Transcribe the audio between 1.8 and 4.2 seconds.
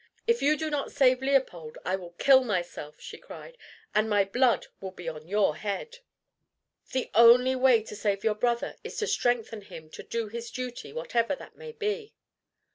I will kill myself," she cried, "and